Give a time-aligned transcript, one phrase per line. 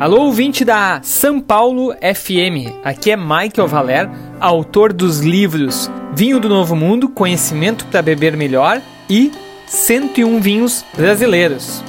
[0.00, 2.72] Alô, ouvinte da São Paulo FM.
[2.82, 8.80] Aqui é Michael Valer, autor dos livros Vinho do Novo Mundo, Conhecimento para Beber Melhor
[9.10, 9.30] e
[9.66, 11.84] 101 Vinhos Brasileiros.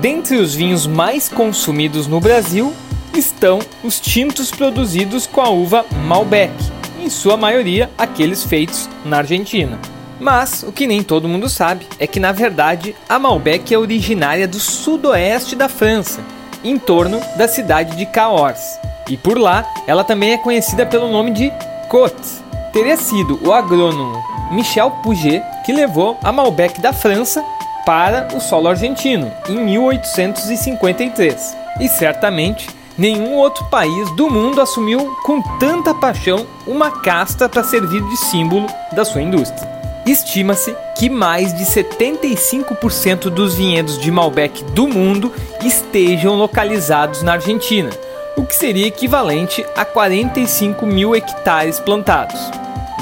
[0.00, 2.72] Dentre os vinhos mais consumidos no Brasil
[3.12, 6.54] estão os tintos produzidos com a uva Malbec,
[7.00, 9.80] em sua maioria aqueles feitos na Argentina.
[10.20, 14.46] Mas o que nem todo mundo sabe é que na verdade a Malbec é originária
[14.46, 18.78] do sudoeste da França em torno da cidade de Cahors.
[19.08, 21.52] E por lá, ela também é conhecida pelo nome de
[21.88, 22.42] Côte.
[22.72, 27.42] Teria sido o agrônomo Michel Puget que levou a Malbec da França
[27.86, 31.56] para o solo argentino em 1853.
[31.80, 38.02] E certamente nenhum outro país do mundo assumiu com tanta paixão uma casta para servir
[38.02, 39.78] de símbolo da sua indústria.
[40.06, 45.32] Estima-se que mais de 75% dos vinhedos de Malbec do mundo
[45.66, 47.90] estejam localizados na Argentina,
[48.36, 52.38] o que seria equivalente a 45 mil hectares plantados.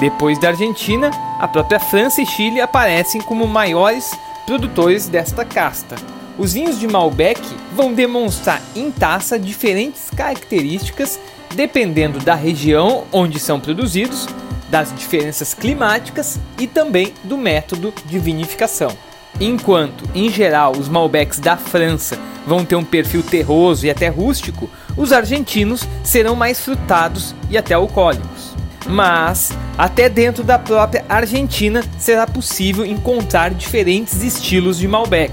[0.00, 4.10] Depois da Argentina, a própria França e Chile aparecem como maiores
[4.46, 5.96] produtores desta casta.
[6.38, 7.40] Os vinhos de Malbec
[7.74, 11.18] vão demonstrar em taça diferentes características
[11.54, 14.26] dependendo da região onde são produzidos
[14.68, 18.90] das diferenças climáticas e também do método de vinificação.
[19.40, 24.70] Enquanto, em geral, os Malbecs da França vão ter um perfil terroso e até rústico,
[24.96, 28.54] os argentinos serão mais frutados e até alcoólicos.
[28.88, 35.32] Mas, até dentro da própria Argentina será possível encontrar diferentes estilos de Malbec.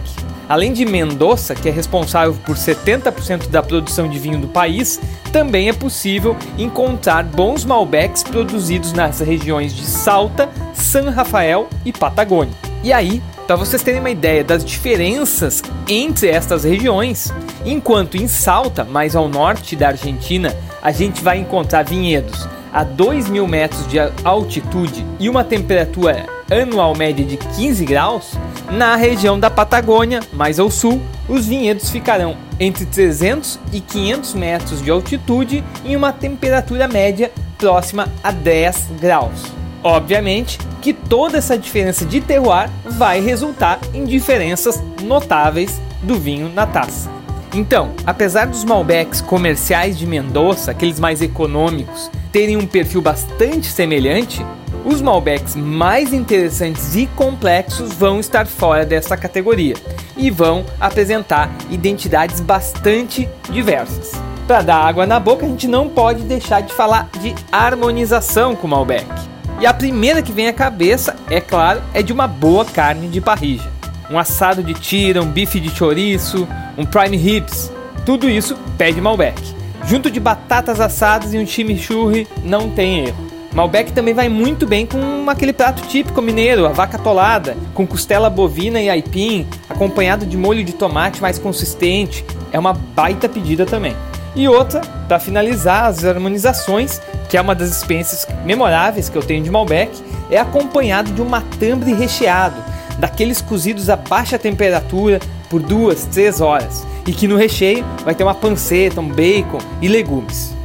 [0.50, 5.00] Além de Mendoza, que é responsável por 70% da produção de vinho do país,
[5.32, 12.54] também é possível encontrar bons Malbecs produzidos nas regiões de Salta, San Rafael e Patagônia.
[12.84, 17.34] E aí, para vocês terem uma ideia das diferenças entre estas regiões,
[17.66, 23.30] enquanto em Salta, mais ao norte da Argentina, a gente vai encontrar vinhedos a 2
[23.30, 28.34] mil metros de altitude e uma temperatura anual média de 15 graus,
[28.72, 34.82] na região da Patagônia, mais ao sul, os vinhedos ficarão entre 300 e 500 metros
[34.82, 39.63] de altitude em uma temperatura média próxima a 10 graus.
[39.84, 46.66] Obviamente que toda essa diferença de terroir vai resultar em diferenças notáveis do vinho na
[46.66, 47.12] taça.
[47.54, 54.44] Então, apesar dos Malbecs comerciais de Mendoza, aqueles mais econômicos, terem um perfil bastante semelhante,
[54.84, 59.76] os Malbecs mais interessantes e complexos vão estar fora dessa categoria
[60.18, 64.12] e vão apresentar identidades bastante diversas.
[64.48, 68.68] Para dar água na boca, a gente não pode deixar de falar de harmonização com
[68.68, 69.33] o Malbec.
[69.64, 73.22] E a primeira que vem à cabeça, é claro, é de uma boa carne de
[73.22, 73.72] parrilla.
[74.12, 76.46] Um assado de tira, um bife de chouriço,
[76.78, 77.72] um prime ribs,
[78.06, 79.42] tudo isso pede Malbec.
[79.86, 83.26] Junto de batatas assadas e um chimichurri, não tem erro.
[83.54, 88.30] Malbec também vai muito bem com aquele prato típico mineiro, a vaca tolada, com costela
[88.30, 92.26] bovina e aipim, acompanhado de molho de tomate mais consistente.
[92.52, 93.96] É uma baita pedida também.
[94.36, 97.00] E outra, para finalizar as harmonizações,
[97.30, 99.92] que é uma das experiências memoráveis que eu tenho de Malbec,
[100.32, 102.56] é acompanhado de um matambre recheado,
[102.98, 108.24] daqueles cozidos a baixa temperatura por duas, três horas, e que no recheio vai ter
[108.24, 110.56] uma panceta, um bacon e legumes.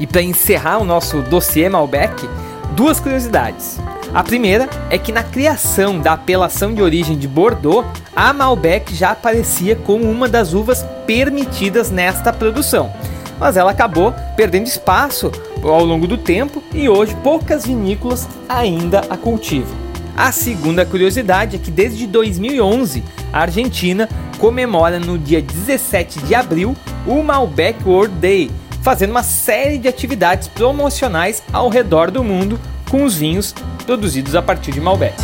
[0.00, 2.28] E para encerrar o nosso dossiê Malbec,
[2.74, 3.78] duas curiosidades.
[4.12, 9.12] A primeira é que na criação da apelação de origem de Bordeaux, a Malbec já
[9.12, 12.92] aparecia como uma das uvas permitidas nesta produção.
[13.42, 15.32] Mas ela acabou perdendo espaço
[15.64, 19.74] ao longo do tempo e hoje poucas vinícolas ainda a cultivam.
[20.16, 24.08] A segunda curiosidade é que desde 2011 a Argentina
[24.38, 28.48] comemora no dia 17 de abril o Malbec World Day,
[28.80, 33.52] fazendo uma série de atividades promocionais ao redor do mundo com os vinhos
[33.84, 35.16] produzidos a partir de Malbec.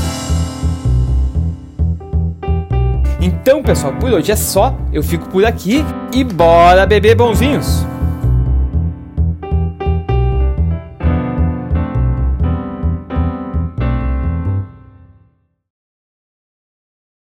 [3.20, 4.76] Então, pessoal, por hoje é só.
[4.92, 7.86] Eu fico por aqui e bora beber bons vinhos!